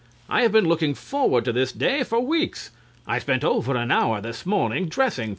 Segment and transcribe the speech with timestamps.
[0.27, 2.71] I have been looking forward to this day for weeks.
[3.05, 5.29] I spent over an hour this morning dressing for it.